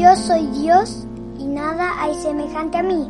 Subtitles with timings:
[0.00, 1.06] Yo soy Dios
[1.38, 3.06] y nada hay semejante a mí,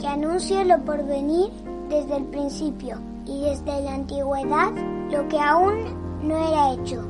[0.00, 1.52] que anuncio lo por venir
[1.88, 4.72] desde el principio y desde la antigüedad
[5.08, 7.08] lo que aún no era hecho.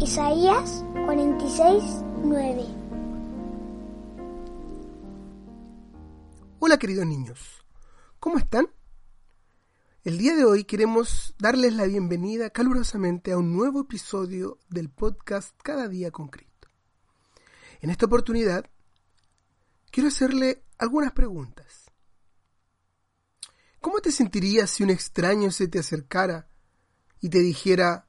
[0.00, 2.64] Isaías 46, 9.
[6.60, 7.62] Hola queridos niños,
[8.18, 8.68] ¿cómo están?
[10.02, 15.54] El día de hoy queremos darles la bienvenida calurosamente a un nuevo episodio del podcast
[15.62, 16.51] Cada día con Cristo.
[17.82, 18.70] En esta oportunidad
[19.90, 21.90] quiero hacerle algunas preguntas.
[23.80, 26.48] ¿Cómo te sentirías si un extraño se te acercara
[27.20, 28.06] y te dijera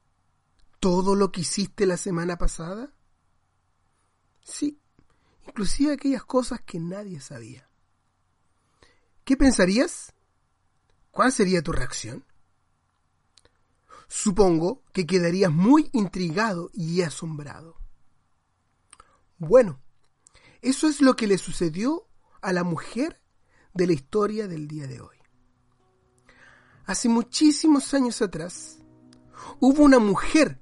[0.80, 2.94] todo lo que hiciste la semana pasada?
[4.44, 4.80] Sí,
[5.48, 7.68] inclusive aquellas cosas que nadie sabía.
[9.24, 10.14] ¿Qué pensarías?
[11.10, 12.24] ¿Cuál sería tu reacción?
[14.08, 17.83] Supongo que quedarías muy intrigado y asombrado.
[19.44, 19.82] Bueno,
[20.62, 22.08] eso es lo que le sucedió
[22.42, 23.20] a la mujer
[23.74, 25.18] de la historia del día de hoy.
[26.86, 28.80] Hace muchísimos años atrás,
[29.60, 30.60] hubo una mujer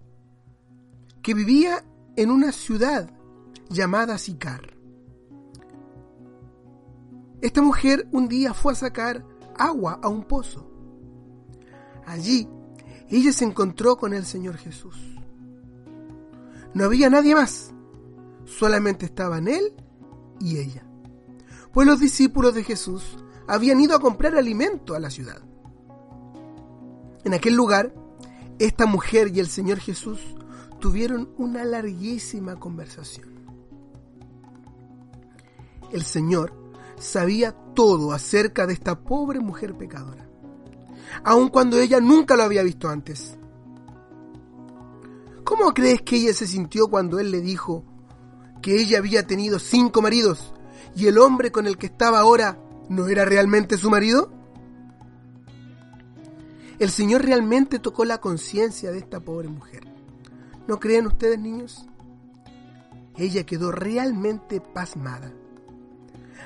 [1.21, 3.11] que vivía en una ciudad
[3.69, 4.75] llamada Sicar.
[7.41, 9.23] Esta mujer un día fue a sacar
[9.57, 10.71] agua a un pozo.
[12.07, 12.49] Allí,
[13.09, 14.95] ella se encontró con el Señor Jesús.
[16.73, 17.73] No había nadie más
[18.57, 19.73] solamente estaban él
[20.39, 20.83] y ella.
[21.71, 23.17] Pues los discípulos de Jesús
[23.47, 25.41] habían ido a comprar alimento a la ciudad.
[27.23, 27.93] En aquel lugar,
[28.59, 30.19] esta mujer y el Señor Jesús
[30.79, 33.29] tuvieron una larguísima conversación.
[35.91, 36.53] El Señor
[36.97, 40.27] sabía todo acerca de esta pobre mujer pecadora,
[41.23, 43.37] aun cuando ella nunca lo había visto antes.
[45.43, 47.83] ¿Cómo crees que ella se sintió cuando Él le dijo,
[48.61, 50.53] que ella había tenido cinco maridos
[50.95, 54.31] y el hombre con el que estaba ahora no era realmente su marido?
[56.79, 59.83] El Señor realmente tocó la conciencia de esta pobre mujer.
[60.67, 61.85] ¿No creen ustedes, niños?
[63.17, 65.31] Ella quedó realmente pasmada.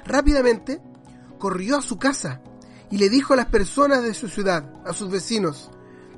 [0.06, 0.82] Rápidamente
[1.40, 2.42] corrió a su casa
[2.92, 5.72] y le dijo a las personas de su ciudad, a sus vecinos,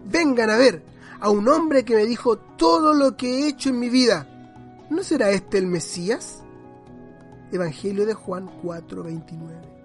[0.06, 0.84] vengan a ver
[1.20, 4.37] a un hombre que me dijo todo lo que he hecho en mi vida
[4.90, 6.44] ¿No será este el Mesías?
[7.52, 9.78] Evangelio de Juan 4:29.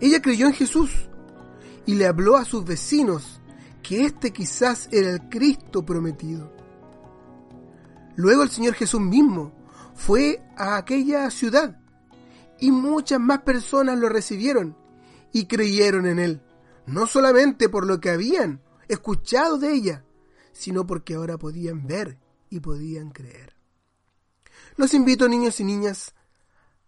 [0.00, 0.90] Ella creyó en Jesús
[1.86, 3.40] y le habló a sus vecinos
[3.82, 6.52] que este quizás era el Cristo prometido.
[8.16, 9.52] Luego el Señor Jesús mismo
[9.94, 11.78] fue a aquella ciudad
[12.58, 14.76] y muchas más personas lo recibieron
[15.32, 16.42] y creyeron en él,
[16.86, 20.04] no solamente por lo que habían escuchado de ella,
[20.52, 22.18] sino porque ahora podían ver
[22.50, 23.54] y podían creer.
[24.76, 26.14] Los invito, niños y niñas,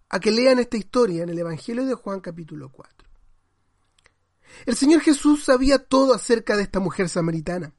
[0.09, 3.09] a que lean esta historia en el Evangelio de Juan capítulo 4.
[4.67, 7.73] El Señor Jesús sabía todo acerca de esta mujer samaritana.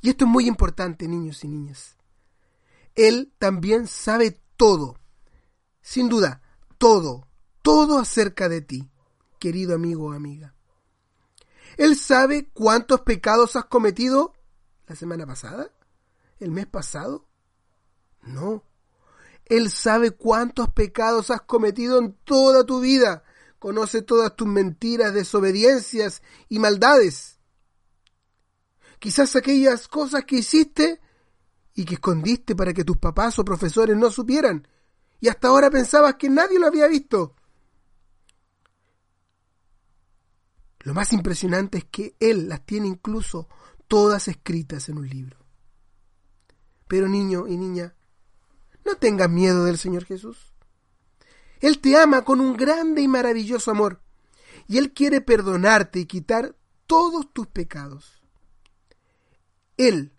[0.00, 1.96] Y esto es muy importante, niños y niñas.
[2.94, 4.98] Él también sabe todo,
[5.80, 6.42] sin duda,
[6.78, 7.28] todo,
[7.62, 8.90] todo acerca de ti,
[9.38, 10.54] querido amigo o amiga.
[11.76, 14.34] Él sabe cuántos pecados has cometido
[14.86, 15.70] la semana pasada,
[16.42, 17.26] el mes pasado?
[18.22, 18.64] No.
[19.46, 23.24] Él sabe cuántos pecados has cometido en toda tu vida.
[23.58, 27.38] Conoce todas tus mentiras, desobediencias y maldades.
[28.98, 31.00] Quizás aquellas cosas que hiciste
[31.74, 34.66] y que escondiste para que tus papás o profesores no supieran.
[35.20, 37.36] Y hasta ahora pensabas que nadie lo había visto.
[40.80, 43.48] Lo más impresionante es que Él las tiene incluso
[43.86, 45.41] todas escritas en un libro.
[46.92, 47.94] Pero niño y niña,
[48.84, 50.52] no tengas miedo del Señor Jesús.
[51.60, 54.02] Él te ama con un grande y maravilloso amor,
[54.68, 56.54] y Él quiere perdonarte y quitar
[56.86, 58.22] todos tus pecados.
[59.78, 60.12] Él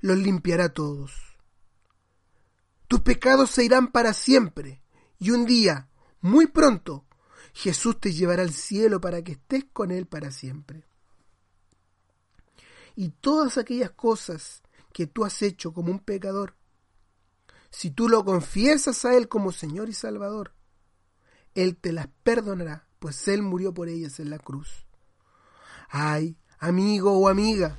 [0.00, 1.14] los limpiará todos.
[2.88, 4.82] Tus pecados se irán para siempre,
[5.18, 5.88] y un día,
[6.20, 7.06] muy pronto,
[7.54, 10.84] Jesús te llevará al cielo para que estés con Él para siempre.
[12.96, 14.62] y todas aquellas cosas
[14.92, 16.54] que tú has hecho como un pecador.
[17.70, 20.52] Si tú lo confiesas a Él como Señor y Salvador,
[21.54, 24.86] Él te las perdonará, pues Él murió por ellas en la cruz.
[25.88, 27.76] Ay, amigo o amiga,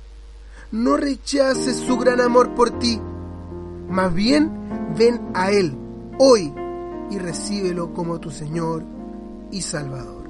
[0.72, 3.00] no rechaces su gran amor por ti.
[3.88, 4.50] Más bien,
[4.96, 5.76] ven a Él
[6.18, 6.52] hoy
[7.10, 8.84] y recíbelo como tu Señor
[9.50, 10.24] y Salvador.